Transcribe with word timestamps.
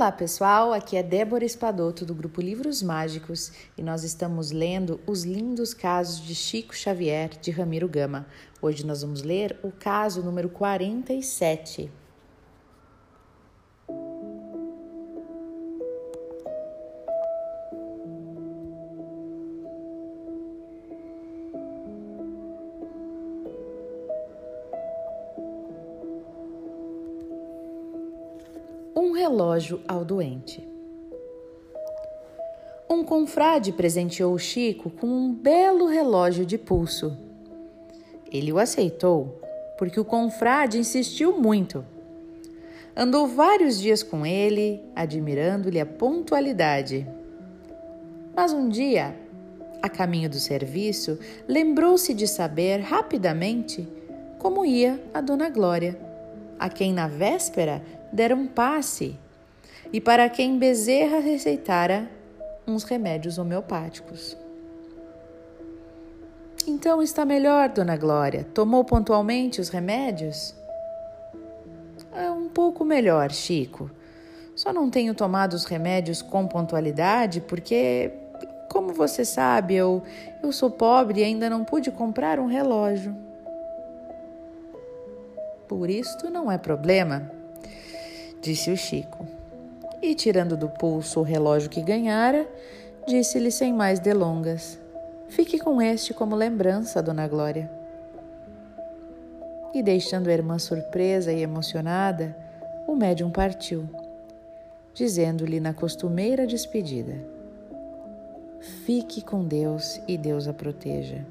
Olá 0.00 0.10
pessoal, 0.10 0.72
aqui 0.72 0.96
é 0.96 1.02
Débora 1.02 1.44
Espadoto 1.44 2.06
do 2.06 2.14
grupo 2.14 2.40
Livros 2.40 2.82
Mágicos 2.82 3.52
e 3.76 3.82
nós 3.82 4.02
estamos 4.02 4.50
lendo 4.50 4.98
Os 5.06 5.24
Lindos 5.24 5.74
Casos 5.74 6.26
de 6.26 6.34
Chico 6.34 6.74
Xavier 6.74 7.28
de 7.38 7.50
Ramiro 7.50 7.86
Gama. 7.86 8.26
Hoje 8.62 8.86
nós 8.86 9.02
vamos 9.02 9.20
ler 9.20 9.60
o 9.62 9.70
caso 9.70 10.22
número 10.22 10.48
47. 10.48 11.99
Um 29.00 29.12
relógio 29.12 29.80
ao 29.88 30.04
doente. 30.04 30.62
Um 32.86 33.02
confrade 33.02 33.72
presenteou 33.72 34.36
Chico 34.38 34.90
com 34.90 35.06
um 35.06 35.32
belo 35.32 35.86
relógio 35.86 36.44
de 36.44 36.58
pulso. 36.58 37.16
Ele 38.30 38.52
o 38.52 38.58
aceitou 38.58 39.40
porque 39.78 39.98
o 39.98 40.04
confrade 40.04 40.76
insistiu 40.76 41.38
muito. 41.38 41.82
Andou 42.94 43.26
vários 43.26 43.80
dias 43.80 44.02
com 44.02 44.26
ele, 44.26 44.84
admirando-lhe 44.94 45.80
a 45.80 45.86
pontualidade. 45.86 47.08
Mas 48.36 48.52
um 48.52 48.68
dia, 48.68 49.16
a 49.80 49.88
caminho 49.88 50.28
do 50.28 50.38
serviço, 50.38 51.18
lembrou-se 51.48 52.12
de 52.12 52.28
saber 52.28 52.80
rapidamente 52.80 53.88
como 54.38 54.62
ia 54.62 55.02
a 55.14 55.22
Dona 55.22 55.48
Glória, 55.48 55.98
a 56.58 56.68
quem 56.68 56.92
na 56.92 57.08
véspera 57.08 57.82
dera 58.12 58.34
um 58.34 58.46
passe 58.46 59.18
e 59.92 60.00
para 60.00 60.28
quem 60.28 60.58
Bezerra 60.58 61.18
receitara 61.18 62.08
uns 62.66 62.84
remédios 62.84 63.38
homeopáticos. 63.38 64.36
Então 66.66 67.02
está 67.02 67.24
melhor, 67.24 67.70
Dona 67.70 67.96
Glória. 67.96 68.46
Tomou 68.54 68.84
pontualmente 68.84 69.60
os 69.60 69.68
remédios? 69.68 70.54
É 72.14 72.30
um 72.30 72.48
pouco 72.48 72.84
melhor, 72.84 73.32
Chico. 73.32 73.90
Só 74.54 74.72
não 74.72 74.90
tenho 74.90 75.14
tomado 75.14 75.54
os 75.54 75.64
remédios 75.64 76.20
com 76.22 76.46
pontualidade 76.46 77.40
porque, 77.40 78.12
como 78.70 78.92
você 78.92 79.24
sabe, 79.24 79.74
eu, 79.74 80.02
eu 80.42 80.52
sou 80.52 80.70
pobre 80.70 81.20
e 81.20 81.24
ainda 81.24 81.48
não 81.48 81.64
pude 81.64 81.90
comprar 81.90 82.38
um 82.38 82.46
relógio. 82.46 83.16
Por 85.66 85.88
isto 85.88 86.28
não 86.28 86.52
é 86.52 86.58
problema 86.58 87.39
disse 88.40 88.70
o 88.70 88.76
Chico. 88.76 89.26
E 90.02 90.14
tirando 90.14 90.56
do 90.56 90.68
pulso 90.68 91.20
o 91.20 91.22
relógio 91.22 91.68
que 91.68 91.82
ganhara, 91.82 92.48
disse-lhe 93.06 93.50
sem 93.50 93.72
mais 93.72 94.00
delongas: 94.00 94.78
Fique 95.28 95.58
com 95.58 95.80
este 95.80 96.14
como 96.14 96.34
lembrança, 96.34 97.02
Dona 97.02 97.28
Glória. 97.28 97.70
E 99.74 99.82
deixando 99.82 100.28
a 100.28 100.32
irmã 100.32 100.58
surpresa 100.58 101.32
e 101.32 101.42
emocionada, 101.42 102.36
o 102.88 102.96
médium 102.96 103.30
partiu, 103.30 103.88
dizendo-lhe 104.94 105.60
na 105.60 105.74
costumeira 105.74 106.46
despedida: 106.46 107.16
Fique 108.84 109.22
com 109.22 109.44
Deus 109.44 110.00
e 110.08 110.16
Deus 110.16 110.48
a 110.48 110.54
proteja. 110.54 111.24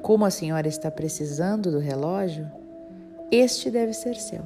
Como 0.00 0.24
a 0.24 0.30
senhora 0.30 0.68
está 0.68 0.90
precisando 0.90 1.70
do 1.70 1.78
relógio, 1.78 2.50
este 3.30 3.70
deve 3.70 3.92
ser 3.92 4.16
seu. 4.16 4.42